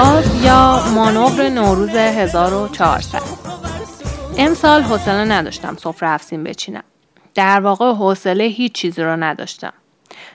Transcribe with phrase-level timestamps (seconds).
[0.00, 3.22] پیشواز یا مانور نوروز 1400
[4.38, 6.82] امسال حوصله نداشتم سفره افسین بچینم.
[7.34, 9.72] در واقع حوصله هیچ چیزی رو نداشتم.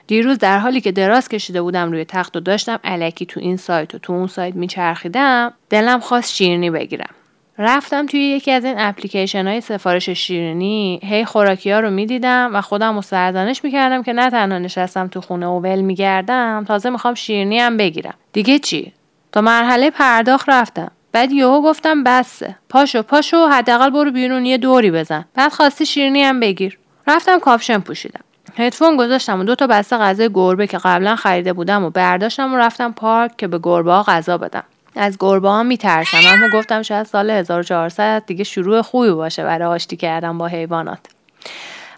[0.06, 3.94] دیروز در حالی که دراز کشیده بودم روی تخت و داشتم علکی تو این سایت
[3.94, 7.14] و تو اون سایت میچرخیدم دلم خواست شیرنی بگیرم.
[7.58, 12.60] رفتم توی یکی از این اپلیکیشن های سفارش شیرینی هی خوراکی ها رو می‌دیدم و
[12.60, 17.14] خودم رو سرزنش می‌کردم که نه تنها نشستم تو خونه و ول میگردم تازه می‌خوام
[17.14, 18.14] شیرنی هم بگیرم.
[18.32, 18.92] دیگه چی؟
[19.36, 20.90] تا مرحله پرداخت رفتم.
[21.12, 22.56] بعد یهو گفتم بسه.
[22.68, 25.24] پاشو پاشو حداقل برو بیرون یه دوری بزن.
[25.34, 26.78] بعد خواستی شیرنی هم بگیر.
[27.06, 28.20] رفتم کاپشن پوشیدم.
[28.56, 32.56] هدفون گذاشتم و دو تا بسته غذای گربه که قبلا خریده بودم و برداشتم و
[32.56, 34.64] رفتم پارک که به گربه ها غذا بدم.
[34.94, 39.96] از گربه ها میترسم اما گفتم شاید سال 1400 دیگه شروع خوبی باشه برای آشتی
[39.96, 41.00] کردن با حیوانات.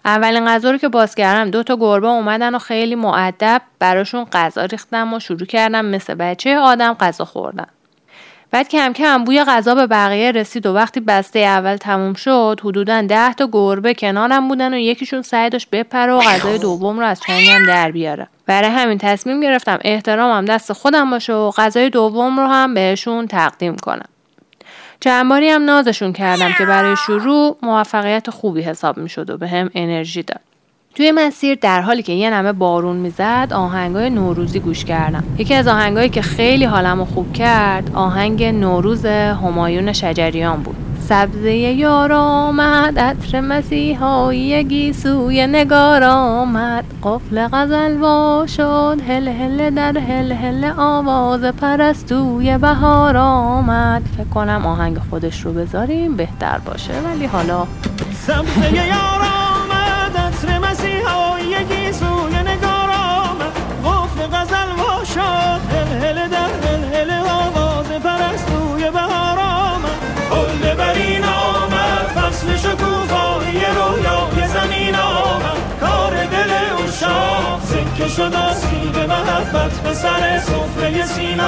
[0.05, 4.65] اولین غذا رو که باز کردم دو تا گربه اومدن و خیلی معدب براشون غذا
[4.65, 7.67] ریختم و شروع کردم مثل بچه آدم غذا خوردن.
[8.51, 13.01] بعد کم کم بوی غذا به بقیه رسید و وقتی بسته اول تموم شد حدودا
[13.01, 17.19] ده تا گربه کنارم بودن و یکیشون سعی داشت بپره و غذای دوم رو از
[17.19, 18.27] چنگم در بیاره.
[18.45, 23.75] برای همین تصمیم گرفتم احترامم دست خودم باشه و غذای دوم رو هم بهشون تقدیم
[23.75, 24.09] کنم.
[24.99, 29.69] چند هم نازشون کردم که برای شروع موفقیت خوبی حساب می شد و به هم
[29.75, 30.39] انرژی داد.
[30.95, 35.23] توی مسیر در حالی که یه نمه بارون می‌زد آهنگای نوروزی گوش کردم.
[35.37, 40.88] یکی از آهنگایی که خیلی حالمو خوب کرد آهنگ نوروز همایون شجریان بود.
[41.09, 46.85] سبزه یار آمد عطر مسیحایی گیسوی نگار آمد.
[47.03, 54.01] قفل غزل وا شد هل هل در هل هل آواز پرستوی بهار آمد.
[54.17, 56.93] فکر کنم آهنگ خودش رو بذاریم بهتر باشه.
[57.05, 57.67] ولی حالا
[58.27, 62.18] سبزه یار آمد عطر مسیحایی گیسوی
[78.29, 81.43] شد آسیب محبت به سر سفره سینه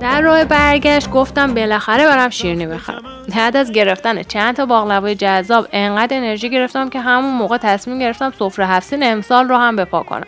[0.00, 3.02] در راه برگشت گفتم بالاخره برم شیرینی بخرم.
[3.36, 8.32] بعد از گرفتن چند تا باقلوای جذاب انقدر انرژی گرفتم که همون موقع تصمیم گرفتم
[8.38, 10.26] سفره هفتین امسال رو هم بپا کنم.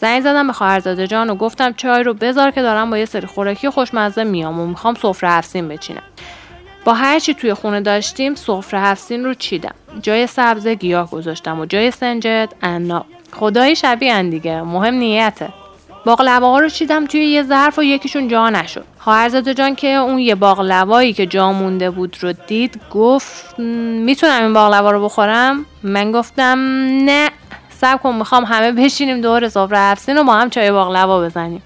[0.00, 3.26] زنگ زدم به خواهرزاده جان و گفتم چای رو بذار که دارم با یه سری
[3.26, 6.02] خوراکی خوشمزه میام و می‌خوام سفره هفتین بچینم.
[6.84, 9.74] با هر چی توی خونه داشتیم سفره هفتین رو چیدم.
[10.02, 13.06] جای سبز گیاه گذاشتم و جای سنجد عناب.
[13.34, 14.62] خدایی شبیه ان دیگه.
[14.62, 15.48] مهم نیته.
[16.06, 18.84] باقلوا رو چیدم توی یه ظرف و یکیشون جا نشد.
[18.98, 23.62] خواهرزاده جان که اون یه باقلوایی که جا مونده بود رو دید گفت "م،
[24.04, 26.58] می‌تونم این باقلوا رو بخورم؟ من گفتم
[27.04, 27.30] نه.
[27.80, 31.62] صبر کن می‌خوام همه بشینیم دور سفره هفتین و با هم چای باقلوا بزنیم.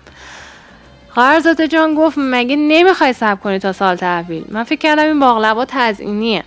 [1.09, 5.65] خواهرزاده جان گفت مگه نمی‌خوای صبر کنی تا سال تحویل؟ من فکر کردم این باقلوا
[5.69, 6.45] تزئینیه.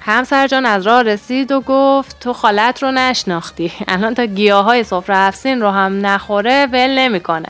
[0.00, 3.72] همسر جان از راه رسید و گفت تو خالت رو نشناختی.
[3.88, 7.48] الان تا گیاه های سفره هفتین رو هم نخوره ول نمی‌کنه.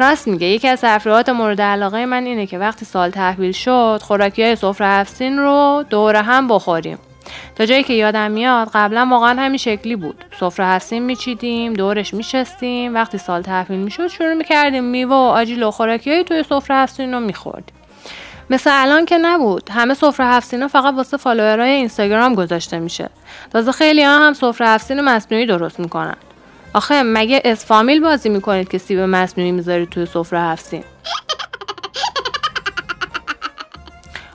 [0.00, 4.42] راست میگه یکی از تفریحات مورد علاقه من اینه که وقتی سال تحویل شد خوراکی
[4.42, 6.98] های سفره هفتین رو دور هم بخوریم.
[7.56, 10.24] تا جایی که یادم میاد قبلا واقعا همین شکلی بود.
[10.40, 12.94] سفره هستیم میچیدیم دورش میشستیم.
[12.94, 17.20] وقتی سال تحویل می‌شد شروع می‌کردیم میوه و آجیل و خوراکیایی توی سفره هستیم رو
[17.20, 17.77] میخوردیم.
[18.50, 19.70] مثل الان که نبود.
[19.70, 23.10] همه سفره هفتینا فقط واسه فالوورای اینستاگرام گذاشته میشه.
[23.52, 26.16] تازه خیلی ها هم سفره هفتین مصنوعی درست می‌کنن.
[26.74, 30.84] آخه مگه اسفامیل بازی می‌کنید که سیب مصنوعی می‌ذارید توی سفره هفتین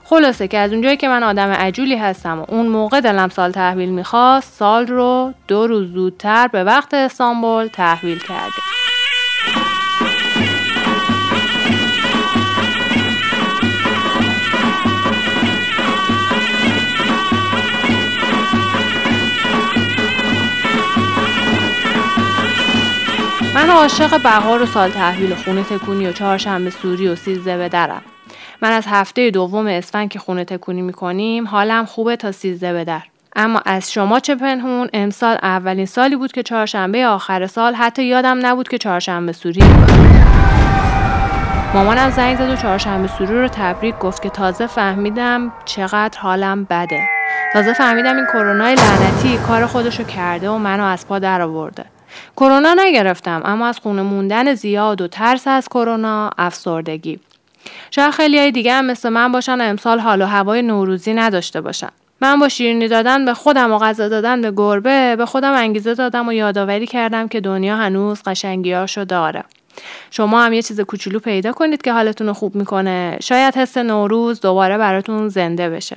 [0.04, 3.88] خلاصه که از اونجایی که من آدم عجولی هستم و اون موقع دلم سال تحویل
[3.88, 8.73] می‌خواست سال رو دو روز زودتر به وقت استانبول تحویل کردیم
[23.64, 27.88] من عاشق بهار و سال تحویل خونه تکونی و چهارشنبه سوری و سیزده به
[28.62, 33.02] من از هفته دوم اسفند که خونه تکونی می‌کنیم حالم خوبه تا سیزده به در.
[33.36, 38.46] اما از شما چه پنهون؟ امسال اولین سالی بود که چهارشنبه آخر سال حتی یادم
[38.46, 39.62] نبود که چهارشنبه سوری
[41.74, 47.00] مامانم زنگ زد و چهارشنبه سوری رو تبریک گفت که تازه فهمیدم چقدر حالم بده.
[47.52, 51.93] تازه فهمیدم این کرونا لعنتی کار خودشو کرده و منو از پا در آورده.
[52.36, 57.20] کرونا نگرفتم اما از خونه موندن زیاد و ترس از کرونا افسردگی.
[57.90, 61.88] شاید خیلی دیگه هم مثل من باشن و امسال حال و هوای نوروزی نداشته باشن.
[62.20, 66.28] من با شیرینی دادن به خودم و غذا دادن به گربه به خودم انگیزه دادم
[66.28, 69.44] و یادآوری کردم که دنیا هنوز قشنگیاشو داره.
[70.10, 73.18] شما هم یه چیز کوچولو پیدا کنید که حالتون رو خوب می‌کنه.
[73.22, 75.96] شاید حس نوروز دوباره براتون زنده بشه.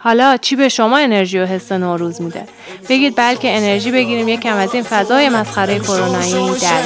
[0.00, 2.44] حالا چی به شما انرژی و حس نوروز میده؟
[2.88, 6.82] بگید بلکه انرژی بگیریم یکم از این فضای مسخره کرونایی در